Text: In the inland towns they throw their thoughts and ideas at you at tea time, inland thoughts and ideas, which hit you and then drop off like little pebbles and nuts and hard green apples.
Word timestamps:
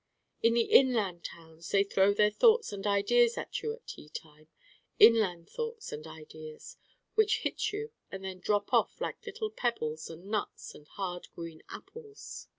In 0.41 0.55
the 0.55 0.63
inland 0.65 1.23
towns 1.23 1.69
they 1.69 1.83
throw 1.83 2.11
their 2.11 2.31
thoughts 2.31 2.73
and 2.73 2.87
ideas 2.87 3.37
at 3.37 3.61
you 3.61 3.71
at 3.71 3.85
tea 3.85 4.09
time, 4.09 4.47
inland 4.97 5.47
thoughts 5.47 5.91
and 5.91 6.07
ideas, 6.07 6.75
which 7.13 7.41
hit 7.41 7.71
you 7.71 7.91
and 8.09 8.23
then 8.23 8.39
drop 8.39 8.73
off 8.73 8.99
like 8.99 9.23
little 9.27 9.51
pebbles 9.51 10.09
and 10.09 10.25
nuts 10.25 10.73
and 10.73 10.87
hard 10.87 11.27
green 11.35 11.61
apples. 11.69 12.47